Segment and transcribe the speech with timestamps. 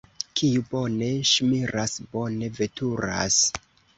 [0.39, 3.41] Kiu bone ŝmiras, bone veturas.